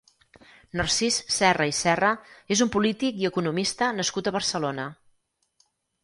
[0.79, 2.09] Narcís Serra i Serra
[2.55, 4.87] és un polític i economista nascut a Barcelona.